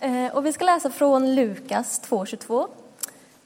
[0.00, 2.68] Eh, och vi ska läsa från Lukas 2.22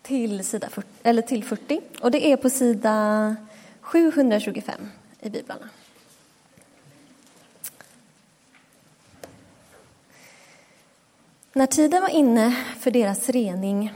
[0.02, 1.80] till, sida 40, eller till 40.
[2.00, 3.36] Och det är på sida
[3.80, 4.74] 725
[5.20, 5.68] i biblarna.
[11.52, 13.92] När tiden var inne för deras rening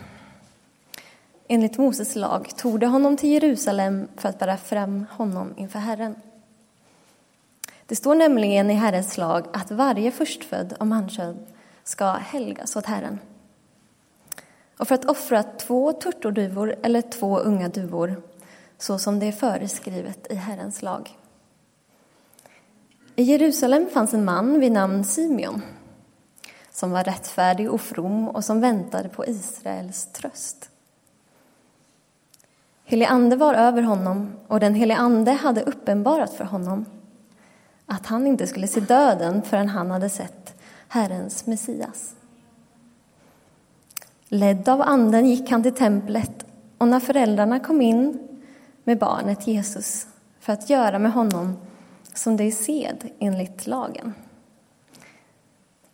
[1.49, 6.15] enligt Moses lag tog de honom till Jerusalem för att bära fram honom inför Herren.
[7.87, 11.47] Det står nämligen i Herrens lag att varje förstfödd av mankön
[11.89, 13.19] ska helgas åt Herren.
[14.79, 18.23] Och för att offra två turturduvor eller två unga duvor
[18.79, 21.19] så som det är föreskrivet i Herrens lag.
[23.17, 25.63] I Jerusalem fanns en man vid namn Simeon
[26.71, 30.71] som var rättfärdig och from och som väntade på Israels tröst.
[32.85, 36.85] Helig ande var över honom och den helige ande hade uppenbarat för honom
[37.87, 40.58] att han inte skulle se döden förrän han hade sett
[40.89, 42.15] Herrens Messias.
[44.29, 46.47] Ledd av anden gick han till templet
[46.79, 48.29] och när föräldrarna kom in
[48.85, 50.07] med barnet Jesus
[50.41, 51.57] för att göra med honom
[52.15, 54.15] som det är sed enligt lagen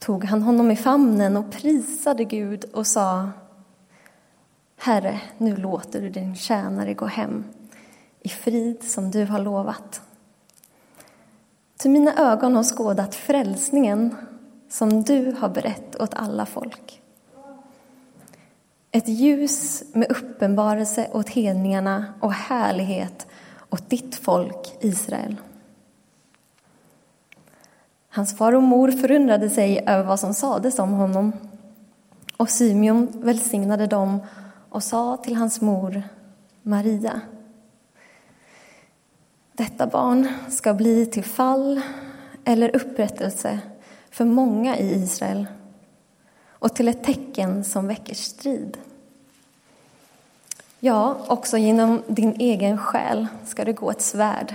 [0.05, 3.31] tog han honom i famnen och prisade Gud och sa
[4.77, 7.45] Herre, nu låter du din tjänare gå hem
[8.21, 10.03] i frid som du har lovat.
[11.77, 14.17] Till mina ögon har skådat frälsningen
[14.75, 17.03] som du har berett åt alla folk.
[18.91, 23.27] Ett ljus med uppenbarelse åt hedningarna och härlighet
[23.71, 25.37] åt ditt folk Israel.
[28.09, 31.33] Hans far och mor förundrade sig över vad som sades om honom.
[32.37, 34.21] Och Symeon välsignade dem
[34.69, 36.03] och sa till hans mor
[36.63, 37.21] Maria.
[39.53, 41.81] Detta barn ska bli till fall
[42.45, 43.61] eller upprättelse
[44.15, 45.47] för många i Israel
[46.49, 48.79] och till ett tecken som väcker strid.
[50.81, 54.55] Ja, också genom din egen själ ska det gå ett svärd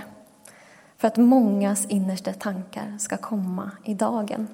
[0.98, 4.48] för att mångas innersta tankar ska komma i dagen.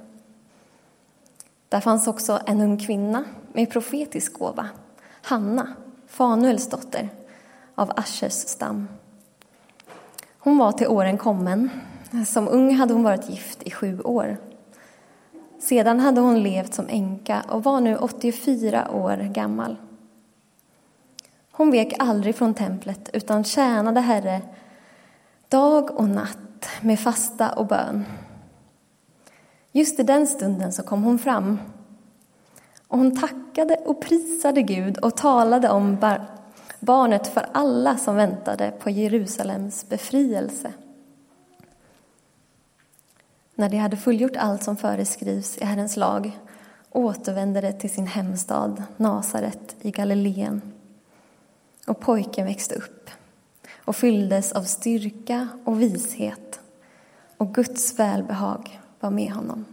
[1.69, 4.69] Där fanns också en ung kvinna med profetisk gåva,
[5.22, 5.75] Hanna,
[6.06, 7.09] Fanuels dotter,
[7.75, 8.89] av Aschers stam.
[10.39, 11.71] Hon var till åren kommen.
[12.27, 14.37] Som ung hade hon varit gift i sju år.
[15.59, 19.77] Sedan hade hon levt som änka och var nu 84 år gammal.
[21.53, 24.41] Hon vek aldrig från templet utan tjänade Herre
[25.49, 28.05] dag och natt med fasta och bön.
[29.72, 31.59] Just i den stunden så kom hon fram
[32.89, 35.97] och hon tackade och prisade Gud och talade om
[36.81, 40.72] barnet för alla som väntade på Jerusalems befrielse.
[43.59, 46.39] När de hade fullgjort allt som föreskrivs i Herrens lag
[46.91, 50.62] återvände de till sin hemstad Nasaret i Galileen.
[51.87, 53.11] Och pojken växte upp
[53.84, 56.61] och fylldes av styrka och vishet
[57.37, 59.65] och Guds välbehag var med honom.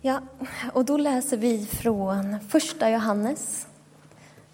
[0.00, 0.20] Ja,
[0.72, 3.66] och då läser vi från första Johannes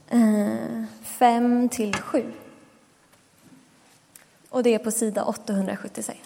[0.08, 2.32] eh, 5 till 7.
[4.50, 6.18] Och det är på sida 876,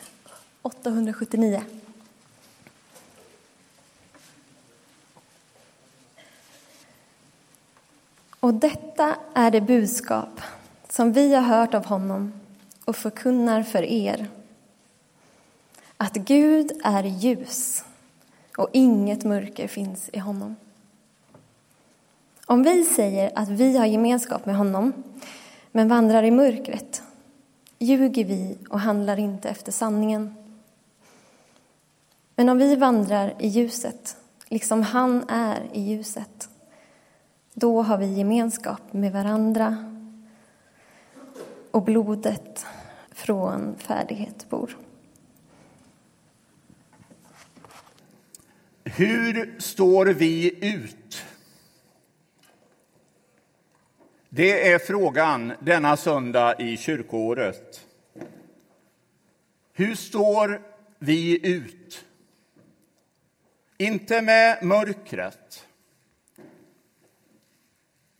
[0.62, 1.62] 879.
[8.40, 10.40] Och detta är det budskap
[10.88, 12.32] som vi har hört av honom
[12.84, 14.28] och förkunnar för er.
[15.96, 17.84] Att Gud är ljus
[18.56, 20.56] och inget mörker finns i honom.
[22.46, 24.92] Om vi säger att vi har gemenskap med honom
[25.72, 26.93] men vandrar i mörkret
[27.84, 30.34] ljuger vi och handlar inte efter sanningen.
[32.36, 34.16] Men om vi vandrar i ljuset,
[34.48, 36.48] liksom han är i ljuset
[37.54, 39.76] då har vi gemenskap med varandra
[41.70, 42.66] och blodet
[43.10, 44.76] från färdighet bor.
[48.84, 51.24] Hur står vi ut?
[54.36, 57.86] Det är frågan denna söndag i kyrkoåret.
[59.72, 60.62] Hur står
[60.98, 62.04] vi ut?
[63.78, 65.66] Inte med mörkret,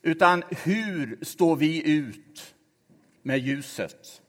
[0.01, 2.55] utan hur står vi ut
[3.21, 4.21] med ljuset?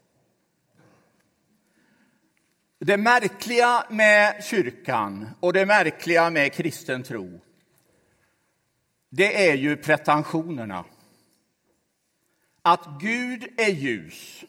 [2.78, 7.40] Det märkliga med kyrkan och det märkliga med kristen tro
[9.10, 10.84] det är ju pretensionerna.
[12.66, 14.44] Att Gud är ljus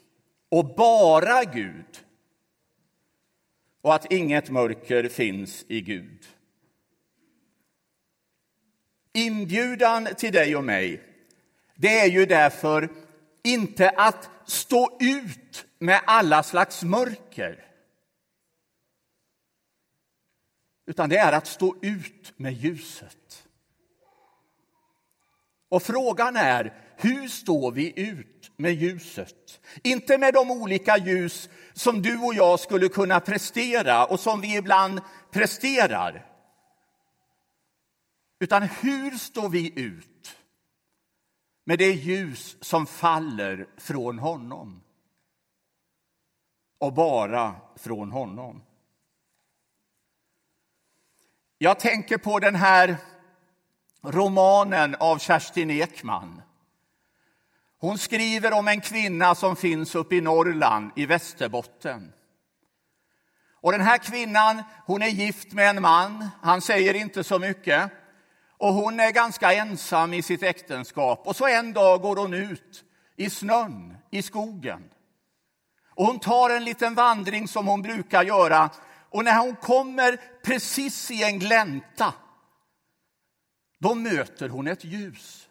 [0.50, 2.06] och bara Gud
[3.82, 6.26] och att inget mörker finns i Gud.
[9.14, 11.04] Inbjudan till dig och mig,
[11.76, 12.90] det är ju därför
[13.44, 17.66] inte att stå ut med alla slags mörker.
[20.86, 23.48] Utan det är att stå ut med ljuset.
[25.70, 29.62] Och frågan är, hur står vi ut med ljuset?
[29.84, 34.58] Inte med de olika ljus som du och jag skulle kunna prestera och som vi
[34.58, 35.02] ibland
[35.32, 36.26] presterar.
[38.40, 40.38] Utan hur står vi ut
[41.66, 44.82] med det ljus som faller från honom?
[46.80, 48.64] Och bara från honom.
[51.58, 52.98] Jag tänker på den här
[54.02, 56.42] romanen av Kerstin Ekman.
[57.80, 62.14] Hon skriver om en kvinna som finns uppe i Norrland, i Västerbotten.
[63.62, 67.92] Och den här kvinnan hon är gift med en man, han säger inte så mycket.
[68.58, 71.28] Och Hon är ganska ensam i sitt äktenskap.
[71.28, 72.84] Och så En dag går hon ut
[73.16, 74.84] i snön, i skogen.
[75.96, 78.70] Och Hon tar en liten vandring som hon brukar göra.
[79.10, 82.14] Och när hon kommer precis i en glänta
[83.80, 85.47] då möter hon ett ljus.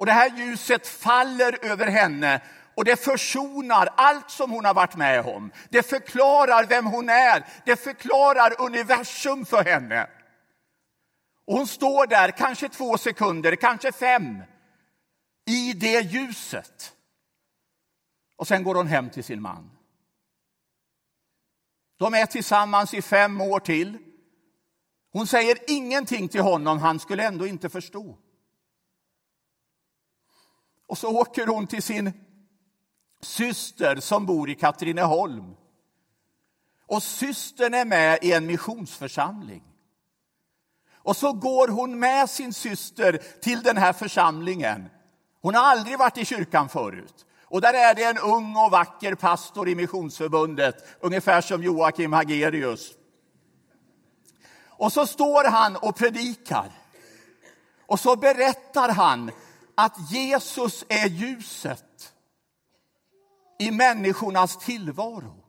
[0.00, 2.40] Och Det här ljuset faller över henne
[2.74, 5.52] och det försonar allt som hon har varit med om.
[5.70, 10.10] Det förklarar vem hon är, det förklarar universum för henne.
[11.46, 14.42] Och hon står där, kanske två sekunder, kanske fem,
[15.46, 16.92] i det ljuset.
[18.36, 19.70] Och sen går hon hem till sin man.
[21.98, 23.98] De är tillsammans i fem år till.
[25.12, 28.18] Hon säger ingenting till honom, han skulle ändå inte förstå.
[30.90, 32.12] Och så åker hon till sin
[33.22, 35.54] syster som bor i Katrineholm.
[36.86, 39.62] Och systern är med i en missionsförsamling.
[40.92, 44.88] Och så går hon med sin syster till den här församlingen.
[45.40, 47.26] Hon har aldrig varit i kyrkan förut.
[47.44, 52.92] Och där är det en ung och vacker pastor i Missionsförbundet, ungefär som Joakim Hagerius.
[54.66, 56.72] Och så står han och predikar.
[57.86, 59.30] Och så berättar han
[59.74, 62.12] att Jesus är ljuset
[63.58, 65.44] i människornas tillvaro.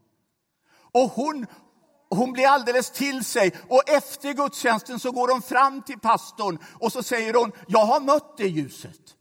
[0.93, 1.45] Och hon,
[2.09, 6.91] hon blir alldeles till sig och efter gudstjänsten så går hon fram till pastorn och
[6.91, 9.15] så säger hon, jag har mött det ljuset.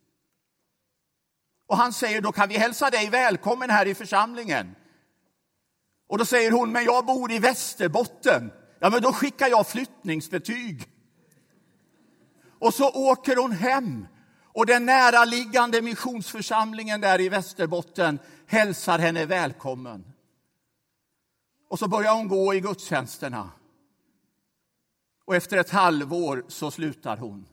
[1.67, 4.75] Och han säger, då kan vi hälsa dig välkommen här i församlingen.
[6.09, 8.53] Och då säger hon, men jag bor i Västerbotten.
[8.81, 10.89] Ja, men då skickar jag flyttningsbetyg.
[12.59, 14.07] Och så åker hon hem
[14.61, 20.13] och den näraliggande missionsförsamlingen där i Västerbotten hälsar henne välkommen.
[21.69, 23.51] Och så börjar hon gå i gudstjänsterna.
[25.25, 27.47] Och efter ett halvår så slutar hon.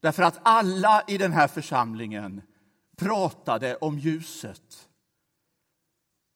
[0.00, 2.42] Därför att alla i den här församlingen
[2.96, 4.88] pratade om ljuset.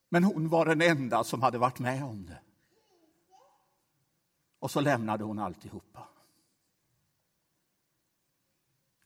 [0.09, 2.41] Men hon var den enda som hade varit med om det.
[4.59, 6.10] Och så lämnade hon alltihopa.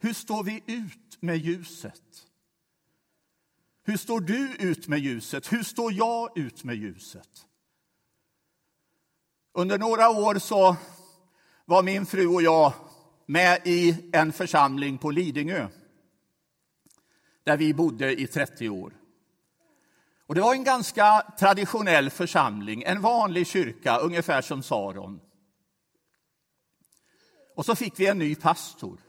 [0.04, 2.26] Hur står vi ut med ljuset?
[3.84, 5.52] Hur står du ut med ljuset?
[5.52, 7.46] Hur står jag ut med ljuset?
[9.52, 10.76] Under några år så
[11.64, 12.72] var min fru och jag
[13.26, 15.68] med i en församling på Lidingö
[17.44, 18.92] där vi bodde i 30 år.
[20.26, 25.20] Och det var en ganska traditionell församling, en vanlig kyrka, ungefär som Saron.
[27.56, 29.00] Och så fick vi en ny pastor.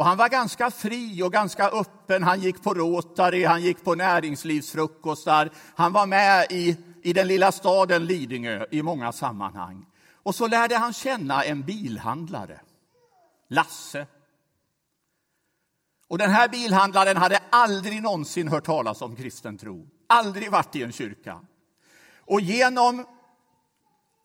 [0.00, 2.22] Och han var ganska fri och ganska öppen.
[2.22, 5.50] Han gick på Rotary, han gick på näringslivsfrukostar.
[5.74, 9.86] Han var med i, i den lilla staden Lidingö i många sammanhang.
[10.22, 12.60] Och så lärde han känna en bilhandlare,
[13.48, 14.06] Lasse.
[16.08, 20.82] Och den här bilhandlaren hade aldrig någonsin hört talas om kristen tro, aldrig varit i
[20.82, 21.40] en kyrka.
[22.18, 23.06] Och genom,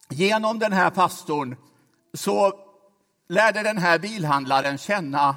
[0.09, 1.55] genom den här pastorn
[2.13, 2.53] så
[3.29, 5.35] lärde den här bilhandlaren känna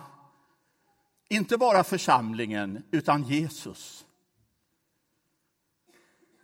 [1.29, 4.05] inte bara församlingen, utan Jesus.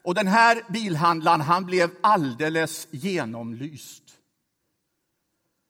[0.05, 4.03] Och den här bilhandlaren han blev alldeles genomlyst.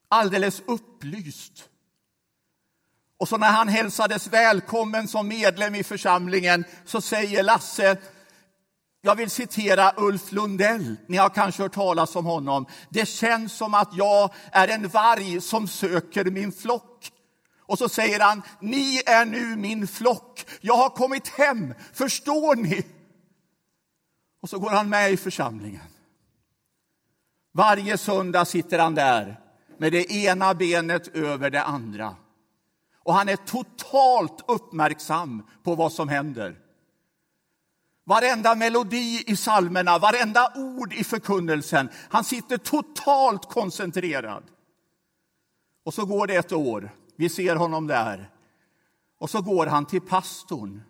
[0.07, 1.69] Alldeles upplyst.
[3.17, 7.97] Och så när han hälsades välkommen som medlem i församlingen så säger Lasse
[9.05, 10.95] jag vill citera Ulf Lundell.
[11.07, 12.65] Ni har kanske hört talas om honom.
[12.89, 17.11] Det känns som att jag är en varg som söker min flock.
[17.67, 20.45] Och så säger han, ni är nu min flock.
[20.61, 22.85] Jag har kommit hem, förstår ni?
[24.41, 25.81] Och så går han med i församlingen.
[27.51, 29.39] Varje söndag sitter han där
[29.77, 32.15] med det ena benet över det andra.
[33.03, 36.59] Och han är totalt uppmärksam på vad som händer.
[38.03, 41.89] Varenda melodi i salmerna, varenda ord i förkunnelsen.
[42.09, 44.43] Han sitter totalt koncentrerad.
[45.83, 46.91] Och så går det ett år.
[47.15, 48.29] Vi ser honom där.
[49.19, 50.83] Och så går han till pastorn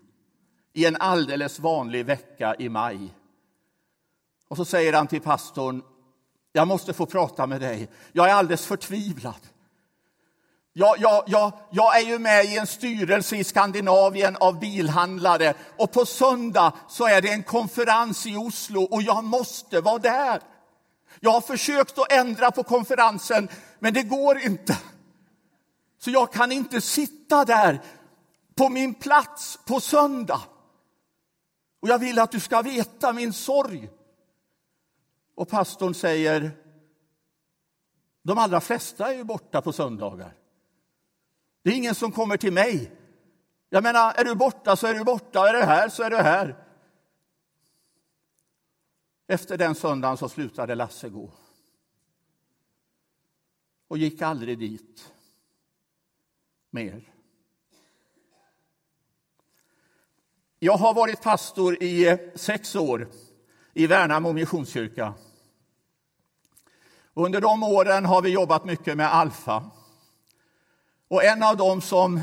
[0.74, 3.14] i en alldeles vanlig vecka i maj.
[4.48, 5.84] Och så säger han till pastorn,
[6.52, 7.90] jag måste få prata med dig.
[8.12, 9.48] Jag är alldeles förtvivlad.
[10.74, 15.92] Jag, jag, jag, jag, är ju med i en styrelse i Skandinavien av bilhandlare och
[15.92, 20.42] på söndag så är det en konferens i Oslo och jag måste vara där.
[21.20, 24.78] Jag har försökt att ändra på konferensen, men det går inte.
[26.06, 27.82] Så jag kan inte sitta där
[28.56, 30.42] på min plats på söndag.
[31.80, 33.90] Och jag vill att du ska veta min sorg.
[35.36, 36.52] Och pastorn säger,
[38.24, 40.34] de allra flesta är ju borta på söndagar.
[41.64, 42.92] Det är ingen som kommer till mig.
[43.70, 46.18] Jag menar, är du borta så är du borta, är du här så är du
[46.18, 46.66] här.
[49.28, 51.32] Efter den söndagen så slutade Lasse gå.
[53.88, 55.15] Och gick aldrig dit
[56.76, 57.02] mer.
[60.60, 63.08] Jag har varit pastor i eh, sex år
[63.74, 65.14] i Värnamo Missionskyrka.
[67.14, 69.72] Under de åren har vi jobbat mycket med Alfa.
[71.08, 72.22] Och en av dem som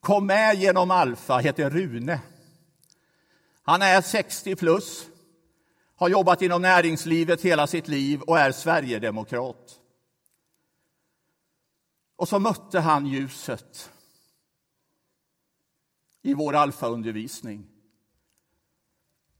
[0.00, 2.20] kom med genom Alfa heter Rune.
[3.62, 5.06] Han är 60 plus,
[5.96, 9.81] har jobbat inom näringslivet hela sitt liv och är sverigedemokrat.
[12.16, 13.90] Och så mötte han ljuset
[16.22, 17.66] i vår alfaundervisning.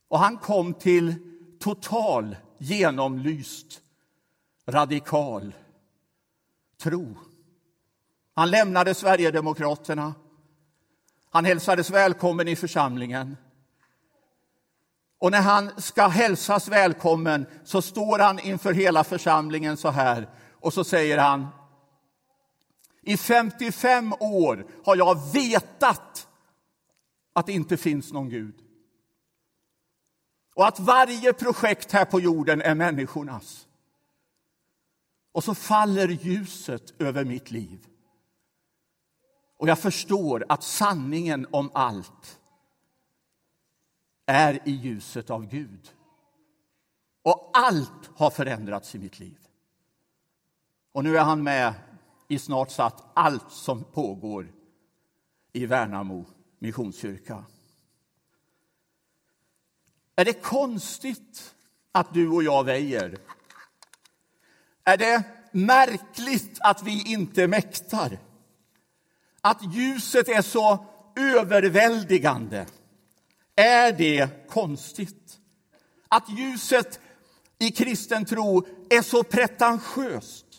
[0.08, 1.14] Och han kom till
[1.60, 3.82] total, genomlyst,
[4.66, 5.54] radikal
[6.82, 7.16] tro.
[8.34, 10.14] Han lämnade Sverigedemokraterna.
[11.30, 13.36] Han hälsades välkommen i församlingen.
[15.18, 20.72] Och när han ska hälsas välkommen så står han inför hela församlingen så här och
[20.72, 21.48] så säger han
[23.02, 26.28] i 55 år har jag vetat
[27.32, 28.54] att det inte finns någon Gud.
[30.54, 33.66] Och att varje projekt här på jorden är människornas.
[35.32, 37.86] Och så faller ljuset över mitt liv.
[39.58, 42.40] Och jag förstår att sanningen om allt
[44.26, 45.92] är i ljuset av Gud.
[47.22, 49.38] Och allt har förändrats i mitt liv.
[50.92, 51.74] Och nu är han med
[52.32, 54.52] i snart sagt allt som pågår
[55.52, 56.24] i Värnamo
[56.58, 57.44] missionskyrka.
[60.16, 61.54] Är det konstigt
[61.92, 63.18] att du och jag väjer?
[64.84, 65.22] Är det
[65.52, 68.18] märkligt att vi inte mäktar?
[69.40, 70.86] Att ljuset är så
[71.16, 72.66] överväldigande?
[73.56, 75.38] Är det konstigt?
[76.08, 77.00] Att ljuset
[77.58, 80.51] i kristen tro är så pretentiöst?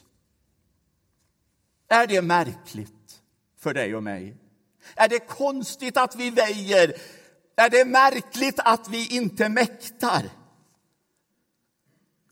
[1.93, 3.21] Är det märkligt
[3.59, 4.37] för dig och mig?
[4.95, 6.93] Är det konstigt att vi väjer?
[7.55, 10.29] Är det märkligt att vi inte mäktar?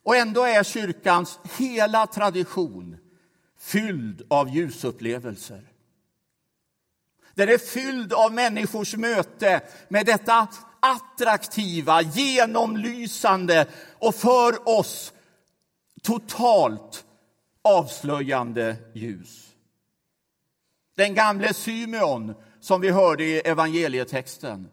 [0.04, 2.98] Och ändå är kyrkans hela tradition
[3.60, 5.72] fylld av ljusupplevelser.
[7.36, 10.48] Den är fylld av människors möte med detta
[10.80, 13.68] attraktiva, genomlysande
[14.00, 15.14] och för oss
[16.02, 17.06] totalt
[17.62, 19.51] avslöjande ljus.
[20.96, 24.70] Den gamle Symeon, som vi hörde i evangelietexten,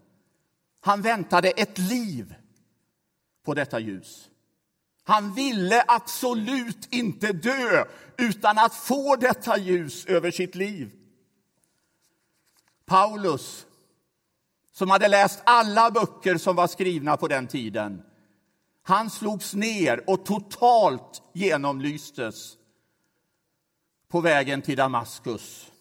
[0.80, 2.34] han väntade ett liv
[3.44, 4.28] på detta ljus.
[5.04, 7.84] Han ville absolut inte dö
[8.16, 10.90] utan att få detta ljus över sitt liv.
[12.84, 13.66] Paulus,
[14.72, 18.02] som hade läst alla böcker som var skrivna på den tiden,
[18.82, 22.56] han slogs ner och totalt genomlystes
[24.08, 25.72] på vägen till Damaskus.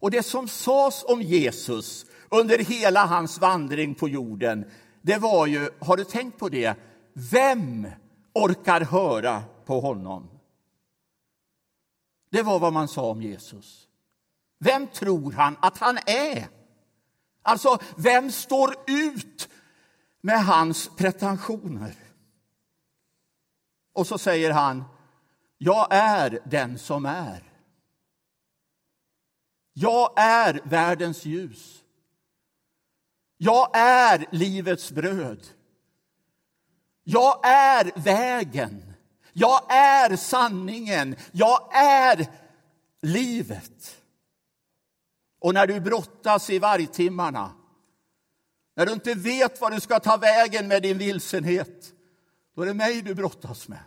[0.00, 4.70] Och det som sades om Jesus under hela hans vandring på jorden,
[5.02, 6.74] det var ju, har du tänkt på det?
[7.12, 7.86] Vem
[8.34, 10.28] orkar höra på honom?
[12.30, 13.88] Det var vad man sa om Jesus.
[14.58, 16.48] Vem tror han att han är?
[17.42, 19.48] Alltså, vem står ut
[20.20, 21.94] med hans pretensioner?
[23.92, 24.84] Och så säger han,
[25.58, 27.47] jag är den som är.
[29.80, 31.84] Jag är världens ljus.
[33.36, 35.46] Jag är livets bröd.
[37.04, 38.94] Jag är vägen.
[39.32, 41.16] Jag är sanningen.
[41.32, 42.26] Jag är
[43.02, 44.02] livet.
[45.38, 47.52] Och när du brottas i vargtimmarna,
[48.74, 51.92] när du inte vet var du ska ta vägen med din vilsenhet,
[52.54, 53.82] då är det mig du brottas med.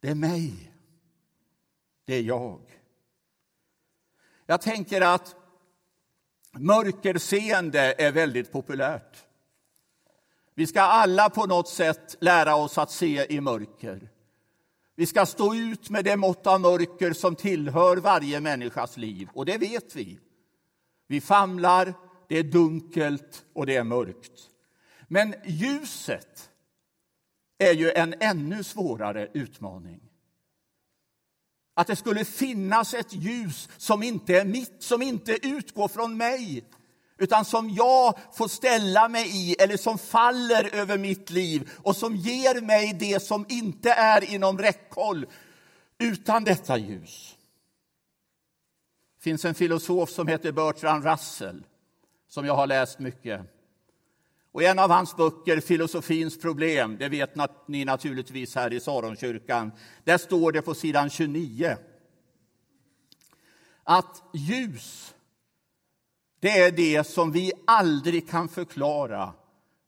[0.00, 0.72] Det är mig.
[2.04, 2.60] Det är jag.
[4.46, 5.36] Jag tänker att
[6.52, 9.24] mörkerseende är väldigt populärt.
[10.54, 14.10] Vi ska alla på något sätt lära oss att se i mörker.
[14.96, 19.46] Vi ska stå ut med det mått av mörker som tillhör varje människas liv, och
[19.46, 20.18] det vet vi.
[21.06, 21.94] Vi famlar,
[22.28, 24.50] det är dunkelt och det är mörkt.
[25.08, 26.50] Men ljuset
[27.58, 30.00] är ju en ännu svårare utmaning.
[31.74, 36.64] Att det skulle finnas ett ljus som inte är mitt, som inte utgår från mig
[37.18, 42.16] utan som jag får ställa mig i eller som faller över mitt liv och som
[42.16, 45.26] ger mig det som inte är inom räckhåll
[45.98, 47.36] utan detta ljus.
[49.16, 51.66] Det finns en filosof som heter Bertrand Russell
[52.28, 53.53] som jag har läst mycket.
[54.54, 57.30] Och en av hans böcker, Filosofins problem, det vet
[57.68, 59.72] ni naturligtvis här i Saronkyrkan,
[60.04, 61.76] där står det på sidan 29
[63.84, 65.14] att ljus,
[66.40, 69.32] det är det som vi aldrig kan förklara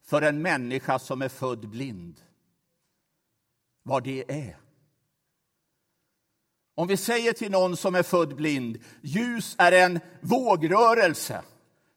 [0.05, 2.21] för en människa som är född blind.
[3.83, 4.57] Vad det är.
[6.75, 11.43] Om vi säger till någon som är född blind, ljus är en vågrörelse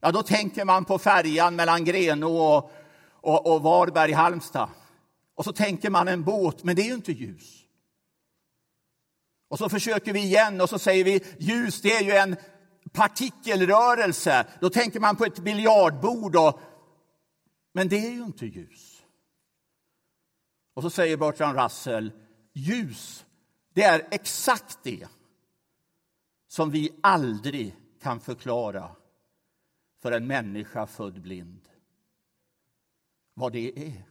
[0.01, 2.73] Ja, då tänker man på färjan mellan Grenå och,
[3.21, 4.69] och, och Varberg, Halmstad.
[5.35, 7.65] Och så tänker man en båt, men det är ju inte ljus.
[9.49, 12.37] Och så försöker vi igen och så säger vi ljus, det är ju en
[12.93, 14.47] partikelrörelse.
[14.61, 16.61] Då tänker man på ett biljardbord, och,
[17.73, 19.03] men det är ju inte ljus.
[20.75, 22.13] Och så säger Bertrand Russell,
[22.53, 23.25] ljus,
[23.75, 25.09] det är exakt det
[26.49, 28.91] som vi aldrig kan förklara
[30.01, 31.69] för en människa född blind.
[33.35, 34.05] Vad det är.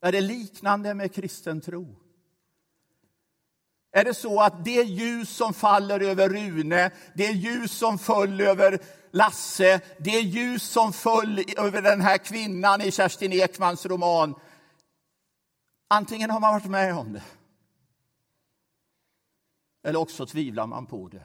[0.00, 1.96] Är det liknande med kristen tro?
[3.90, 8.78] Är det så att det ljus som faller över Rune, det ljus som föll över
[9.10, 14.34] Lasse, det ljus som föll över den här kvinnan i Kerstin Ekmans roman,
[15.88, 17.22] antingen har man varit med om det
[19.82, 21.22] eller också tvivlar man på det.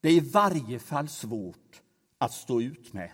[0.00, 1.82] Det är i varje fall svårt
[2.18, 3.10] att stå ut med.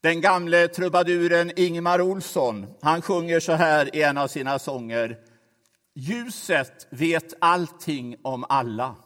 [0.00, 5.18] Den gamle trubaduren Ingmar Olsson han sjunger så här i en av sina sånger.
[5.94, 8.96] Ljuset vet allting om alla.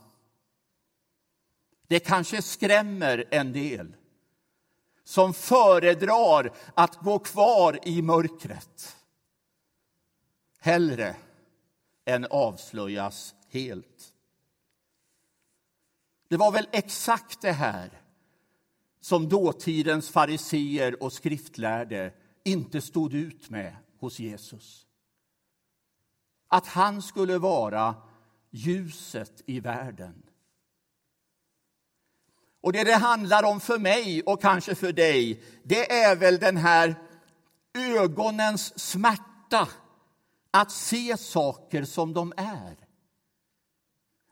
[1.87, 3.97] Det kanske skrämmer en del
[5.05, 8.97] som föredrar att gå kvar i mörkret
[10.65, 11.17] hellre
[12.05, 14.14] än avslöjas helt.
[16.29, 17.91] Det var väl exakt det här
[19.01, 22.13] som dåtidens fariseer och skriftlärde
[22.45, 24.87] inte stod ut med hos Jesus.
[26.49, 27.95] Att han skulle vara
[28.51, 30.23] ljuset i världen.
[32.61, 36.57] Och det det handlar om för mig och kanske för dig, det är väl den
[36.57, 36.95] här
[37.75, 39.69] ögonens smärta
[40.51, 42.84] att se saker som de är.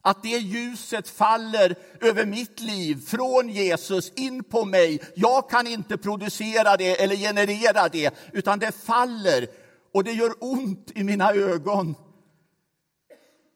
[0.03, 5.01] Att det ljuset faller över mitt liv från Jesus in på mig.
[5.15, 9.47] Jag kan inte producera det eller generera det, utan det faller
[9.93, 11.95] och det gör ont i mina ögon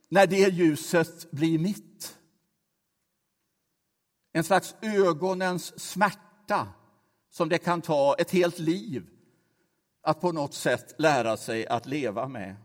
[0.09, 2.17] när det ljuset blir mitt.
[4.33, 6.69] En slags ögonens smärta
[7.31, 9.07] som det kan ta ett helt liv
[10.03, 12.57] att på något sätt lära sig att leva med.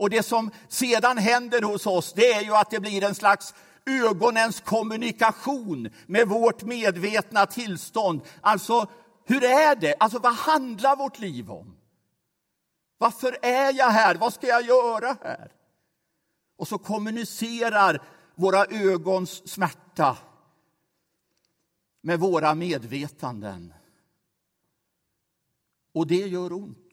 [0.00, 3.54] Och det som sedan händer hos oss, det är ju att det blir en slags
[3.86, 8.20] ögonens kommunikation med vårt medvetna tillstånd.
[8.40, 8.86] Alltså,
[9.24, 9.94] hur är det?
[10.00, 11.76] Alltså, vad handlar vårt liv om?
[12.98, 14.14] Varför är jag här?
[14.14, 15.52] Vad ska jag göra här?
[16.56, 18.02] Och så kommunicerar
[18.34, 20.18] våra ögons smärta
[22.00, 23.74] med våra medvetanden.
[25.92, 26.89] Och det gör ont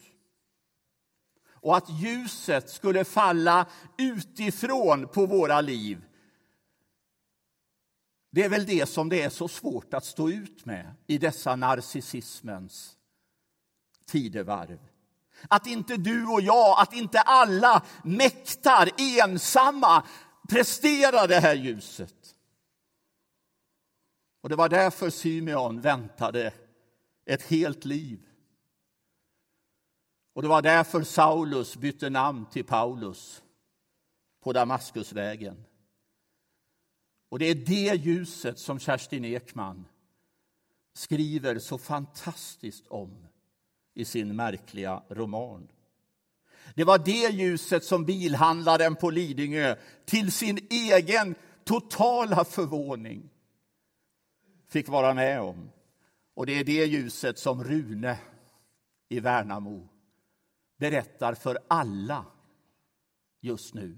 [1.62, 3.66] och att ljuset skulle falla
[3.98, 6.02] utifrån på våra liv.
[8.32, 11.56] Det är väl det som det är så svårt att stå ut med i dessa
[11.56, 12.98] narcissismens
[14.06, 14.80] tidevarv.
[15.48, 20.04] Att inte du och jag, att inte alla mäktar ensamma
[20.50, 22.36] prestera det här ljuset.
[24.42, 26.54] Och det var därför Symeon väntade
[27.26, 28.27] ett helt liv.
[30.38, 33.44] Och det var därför Saulus bytte namn till Paulus
[34.44, 35.64] på Damaskusvägen.
[37.30, 39.86] Och det är det ljuset som Kerstin Ekman
[40.94, 43.28] skriver så fantastiskt om
[43.94, 45.68] i sin märkliga roman.
[46.76, 53.30] Det var det ljuset som bilhandlaren på Lidingö till sin egen totala förvåning
[54.68, 55.70] fick vara med om.
[56.34, 58.20] Och det är det ljuset som Rune
[59.10, 59.88] i Värnamo
[60.78, 62.26] berättar för alla
[63.42, 63.98] just nu.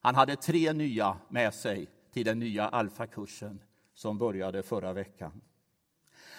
[0.00, 3.60] Han hade tre nya med sig till den nya alfakursen
[3.94, 5.40] som började förra veckan.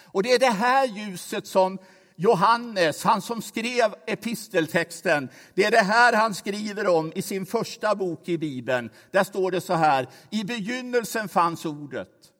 [0.04, 1.78] Och det är det här ljuset som
[2.16, 7.94] Johannes, han som skrev episteltexten, det är det här han skriver om i sin första
[7.94, 8.90] bok i Bibeln.
[9.10, 12.33] Där står det så här, i begynnelsen fanns ordet.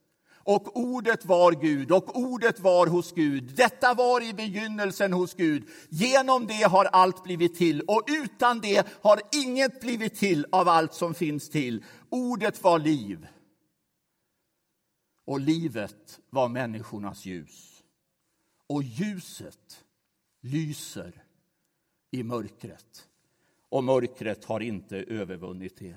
[0.45, 3.55] Och ordet var Gud, och ordet var hos Gud.
[3.57, 5.69] Detta var i begynnelsen hos Gud.
[5.89, 10.95] Genom det har allt blivit till, och utan det har inget blivit till av allt
[10.95, 11.85] som finns till.
[12.11, 13.27] Ordet var liv,
[15.25, 17.83] och livet var människornas ljus.
[18.67, 19.85] Och ljuset
[20.41, 21.25] lyser
[22.11, 23.09] i mörkret,
[23.69, 25.97] och mörkret har inte övervunnit det.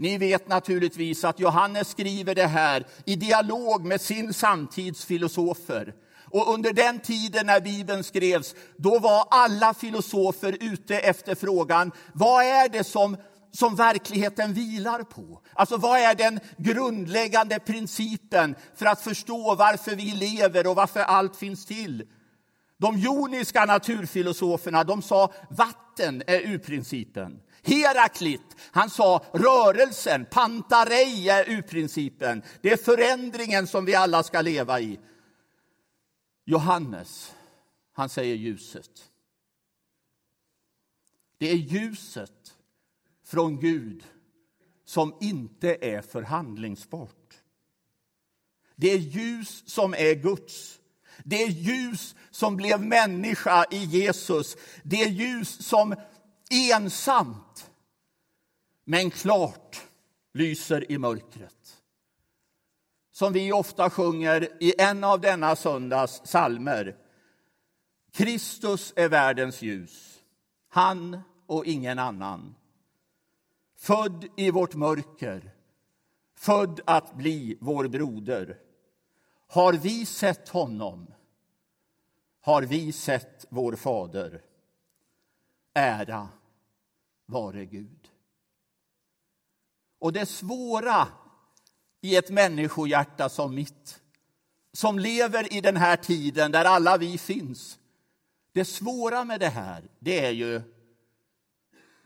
[0.00, 5.94] Ni vet naturligtvis att Johannes skriver det här i dialog med sin samtidsfilosofer.
[6.24, 12.44] Och under den tiden när Bibeln skrevs, då var alla filosofer ute efter frågan, vad
[12.44, 13.16] är det som,
[13.52, 15.40] som verkligheten vilar på?
[15.52, 21.36] Alltså vad är den grundläggande principen för att förstå varför vi lever och varför allt
[21.36, 22.06] finns till?
[22.80, 27.40] De joniska naturfilosoferna de sa vatten är urprincipen.
[27.62, 32.42] Heraklit, han sa rörelsen, pantarei är urprincipen.
[32.60, 34.98] Det är förändringen som vi alla ska leva i.
[36.44, 37.34] Johannes,
[37.92, 39.10] han säger ljuset.
[41.38, 42.56] Det är ljuset
[43.24, 44.04] från Gud
[44.84, 47.34] som inte är förhandlingsbart.
[48.76, 50.79] Det är ljus som är Guds.
[51.24, 54.56] Det ljus som blev människa i Jesus.
[54.82, 55.94] Det ljus som
[56.50, 57.70] ensamt,
[58.84, 59.86] men klart
[60.34, 61.76] lyser i mörkret.
[63.12, 66.96] Som vi ofta sjunger i en av denna söndags salmer.
[68.12, 70.20] Kristus är världens ljus,
[70.68, 72.54] han och ingen annan.
[73.76, 75.50] Född i vårt mörker,
[76.36, 78.58] född att bli vår broder.
[79.50, 81.14] Har vi sett honom,
[82.40, 84.42] har vi sett vår fader.
[85.74, 86.28] Ära
[87.26, 88.10] vare Gud.
[89.98, 91.08] Och det svåra
[92.00, 94.02] i ett människohjärta som mitt,
[94.72, 97.78] som lever i den här tiden där alla vi finns.
[98.52, 100.62] Det svåra med det här, det är ju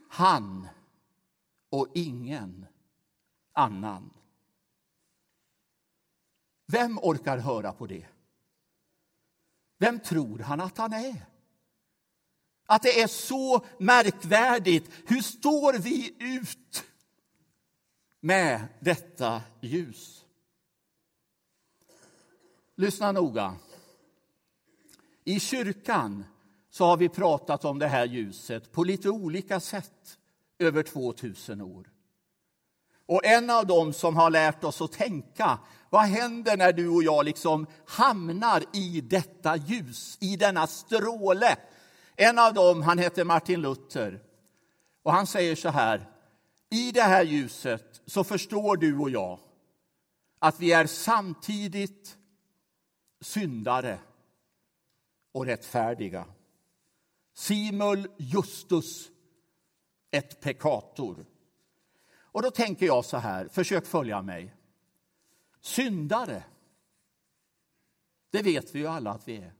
[0.09, 0.67] han
[1.69, 2.65] och ingen
[3.53, 4.14] annan.
[6.65, 8.05] Vem orkar höra på det?
[9.77, 11.25] Vem tror han att han är?
[12.65, 14.91] Att det är så märkvärdigt.
[15.05, 16.83] Hur står vi ut
[18.19, 20.25] med detta ljus?
[22.75, 23.55] Lyssna noga.
[25.23, 26.23] I kyrkan
[26.69, 30.17] så har vi pratat om det här ljuset på lite olika sätt
[30.59, 31.91] över 2000 år.
[33.05, 35.59] Och en av dem som har lärt oss att tänka,
[35.95, 41.57] vad händer när du och jag liksom hamnar i detta ljus, i denna stråle
[42.15, 44.23] en av dem han heter Martin Luther.
[45.03, 46.09] Och Han säger så här.
[46.69, 49.39] I det här ljuset så förstår du och jag
[50.39, 52.17] att vi är samtidigt
[53.21, 53.99] syndare
[55.31, 56.25] och rättfärdiga.
[57.33, 59.09] Simul justus
[60.11, 61.25] et peccator.
[62.17, 64.54] Och då tänker jag så här, försök följa mig.
[65.65, 66.43] Syndare,
[68.31, 69.53] det vet vi ju alla att vi är.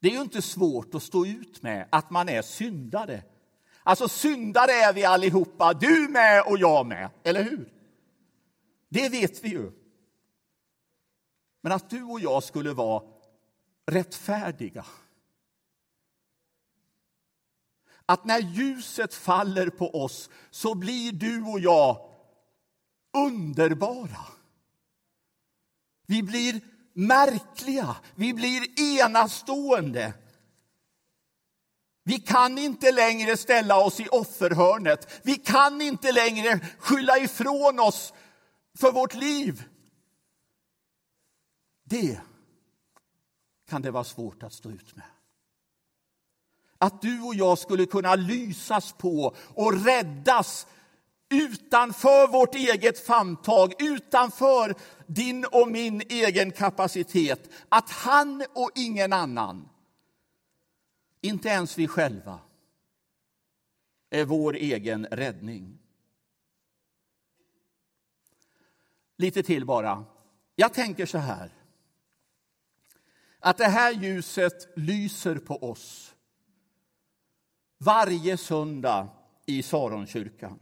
[0.00, 3.22] Det är ju inte svårt att stå ut med att man är syndare.
[3.82, 7.72] Alltså syndare är vi allihopa, du med och jag med, eller hur?
[8.88, 9.72] Det vet vi ju.
[11.60, 13.02] Men att du och jag skulle vara
[13.86, 14.86] rättfärdiga.
[18.06, 22.15] Att när ljuset faller på oss så blir du och jag
[23.16, 24.26] underbara.
[26.06, 26.60] Vi blir
[26.92, 30.14] märkliga, vi blir enastående.
[32.02, 35.20] Vi kan inte längre ställa oss i offerhörnet.
[35.24, 38.12] Vi kan inte längre skylla ifrån oss
[38.78, 39.64] för vårt liv.
[41.84, 42.20] Det
[43.68, 45.06] kan det vara svårt att stå ut med.
[46.78, 50.66] Att du och jag skulle kunna lysas på och räddas
[51.28, 54.74] utanför vårt eget famntag, utanför
[55.06, 57.50] din och min egen kapacitet.
[57.68, 59.68] Att han och ingen annan,
[61.20, 62.40] inte ens vi själva,
[64.10, 65.78] är vår egen räddning.
[69.16, 70.04] Lite till bara.
[70.56, 71.50] Jag tänker så här.
[73.40, 76.14] Att det här ljuset lyser på oss
[77.78, 79.08] varje söndag
[79.46, 80.58] i Saronkyrkan.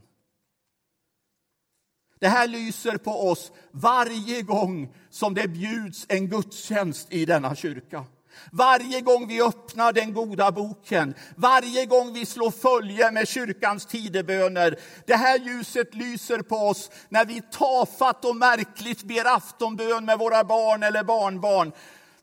[2.25, 8.05] Det här lyser på oss varje gång som det bjuds en gudstjänst i denna kyrka.
[8.53, 14.79] Varje gång vi öppnar den goda boken, varje gång vi slår följe med kyrkans tideböner.
[15.07, 20.45] Det här ljuset lyser på oss när vi tafatt och märkligt ber aftonbön med våra
[20.45, 21.73] barn eller barnbarn.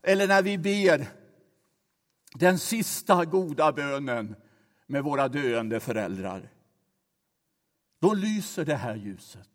[0.04, 1.08] Eller när vi ber
[2.34, 4.36] den sista goda bönen
[4.88, 6.50] med våra döende föräldrar.
[8.00, 9.51] Då lyser det här ljuset.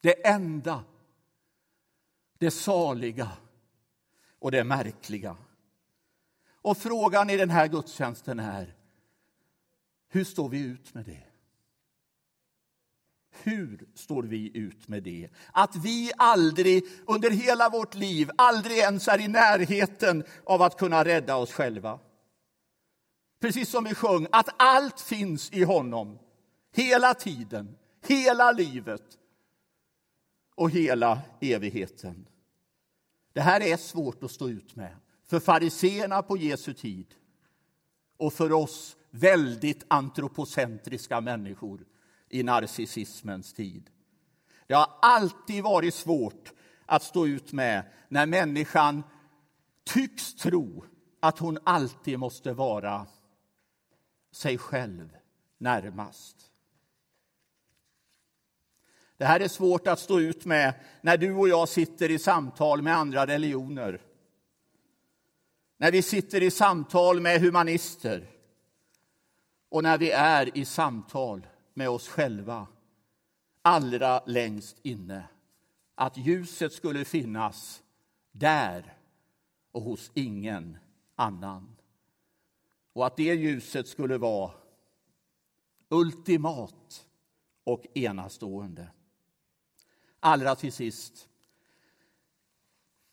[0.00, 0.84] Det enda,
[2.38, 3.30] det saliga
[4.38, 5.36] och det märkliga.
[6.62, 8.74] Och frågan i den här gudstjänsten är,
[10.08, 11.22] hur står vi ut med det?
[13.30, 15.28] Hur står vi ut med det?
[15.52, 21.04] Att vi aldrig under hela vårt liv, aldrig ens är i närheten av att kunna
[21.04, 21.98] rädda oss själva.
[23.40, 26.18] Precis som vi sjöng, att allt finns i honom.
[26.72, 29.18] Hela tiden, hela livet
[30.58, 32.28] och hela evigheten.
[33.32, 37.14] Det här är svårt att stå ut med för fariseerna på Jesu tid
[38.16, 41.86] och för oss väldigt antropocentriska människor
[42.28, 43.90] i narcissismens tid.
[44.66, 46.52] Det har alltid varit svårt
[46.86, 49.02] att stå ut med när människan
[49.84, 50.84] tycks tro
[51.20, 53.06] att hon alltid måste vara
[54.32, 55.16] sig själv
[55.58, 56.36] närmast.
[59.18, 62.82] Det här är svårt att stå ut med när du och jag sitter i samtal
[62.82, 64.00] med andra religioner.
[65.76, 68.30] När vi sitter i samtal med humanister
[69.68, 72.66] och när vi är i samtal med oss själva
[73.62, 75.24] allra längst inne.
[75.94, 77.82] Att ljuset skulle finnas
[78.32, 78.96] där
[79.72, 80.78] och hos ingen
[81.14, 81.76] annan.
[82.92, 84.50] Och att det ljuset skulle vara
[85.88, 87.06] ultimat
[87.64, 88.88] och enastående.
[90.20, 91.28] Allra till sist.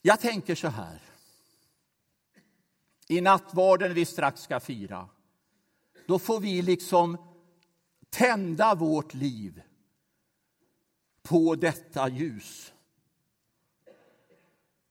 [0.02, 1.02] Jag tänker så här.
[3.08, 5.10] I nattvarden vi strax ska fira,
[6.08, 7.18] då får vi liksom
[8.10, 9.62] tända vårt liv
[11.22, 12.74] på detta ljus.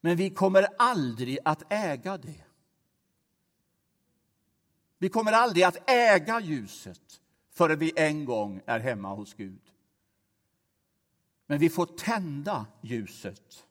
[0.01, 2.45] Men vi kommer aldrig att äga det.
[4.99, 9.74] Vi kommer aldrig att äga ljuset förrän vi en gång är hemma hos Gud.
[11.47, 13.67] Men vi får tända ljuset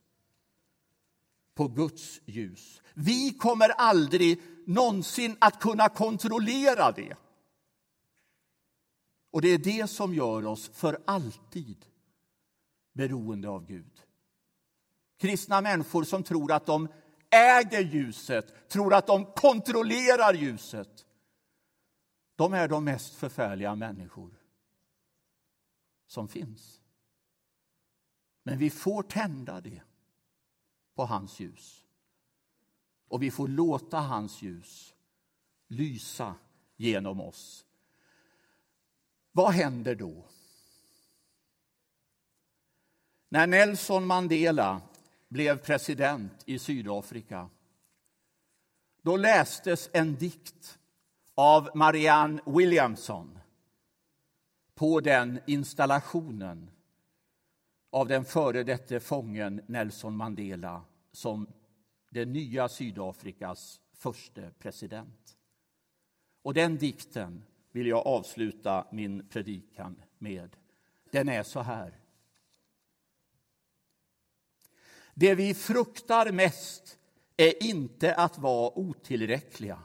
[1.55, 2.81] på Guds ljus.
[2.93, 7.17] Vi kommer aldrig någonsin att kunna kontrollera det.
[9.31, 11.86] Och det är det som gör oss för alltid
[12.93, 14.01] beroende av Gud.
[15.17, 16.88] Kristna människor som tror att de
[17.29, 21.05] äger ljuset, tror att de kontrollerar ljuset.
[22.36, 24.31] De är de mest förfärliga människor
[26.07, 26.82] som finns.
[28.43, 29.82] Men vi får tända det
[30.95, 31.86] på hans ljus.
[33.08, 34.95] Och vi får låta hans ljus
[35.67, 36.36] lysa
[36.75, 37.65] genom oss.
[39.32, 40.25] Vad händer då?
[43.29, 44.82] När Nelson Mandela
[45.27, 47.49] blev president i Sydafrika
[49.01, 50.79] då lästes en dikt
[51.36, 53.39] av Marianne Williamson
[54.75, 56.72] på den installationen
[57.93, 61.47] av den före detta fången Nelson Mandela som
[62.10, 65.38] det nya Sydafrikas första president.
[66.41, 70.56] Och den dikten vill jag avsluta min predikan med.
[71.12, 71.99] Den är så här.
[75.13, 76.99] Det vi fruktar mest
[77.38, 79.79] är inte att vara otillräckliga.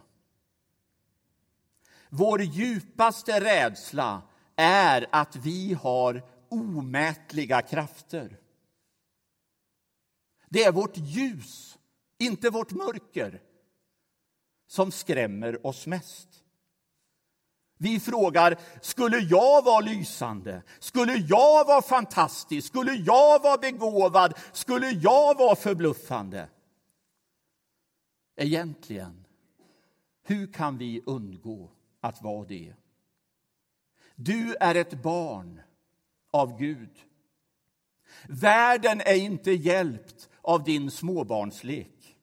[2.08, 4.22] Vår djupaste rädsla
[4.56, 8.38] är att vi har omätliga krafter.
[10.48, 11.78] Det är vårt ljus,
[12.18, 13.42] inte vårt mörker,
[14.66, 16.44] som skrämmer oss mest.
[17.80, 20.62] Vi frågar, skulle jag vara lysande?
[20.78, 22.68] Skulle jag vara fantastisk?
[22.68, 24.38] Skulle jag vara begåvad?
[24.52, 26.48] Skulle jag vara förbluffande?
[28.36, 29.24] Egentligen,
[30.22, 32.74] hur kan vi undgå att vara det?
[34.14, 35.60] Du är ett barn
[36.30, 36.90] av Gud.
[38.28, 42.16] Världen är inte hjälpt av din småbarnslek.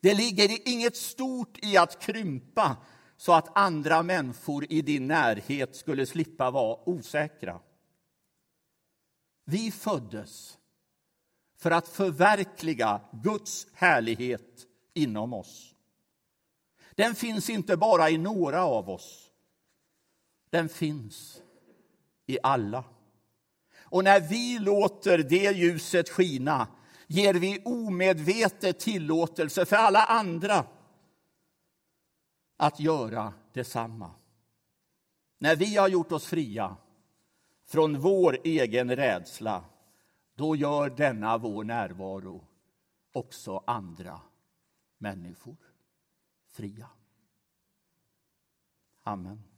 [0.00, 2.76] Det ligger inget stort i att krympa
[3.16, 7.60] så att andra människor i din närhet skulle slippa vara osäkra.
[9.44, 10.58] Vi föddes
[11.56, 15.74] för att förverkliga Guds härlighet inom oss.
[16.94, 19.30] Den finns inte bara i några av oss.
[20.50, 21.41] Den finns
[22.26, 22.84] i alla.
[23.80, 26.66] Och när vi låter det ljuset skina
[27.06, 30.66] ger vi omedvetet tillåtelse för alla andra
[32.56, 34.10] att göra detsamma.
[35.38, 36.76] När vi har gjort oss fria
[37.66, 39.64] från vår egen rädsla
[40.34, 42.44] då gör denna vår närvaro
[43.12, 44.20] också andra
[44.98, 45.56] människor
[46.50, 46.88] fria.
[49.02, 49.51] Amen.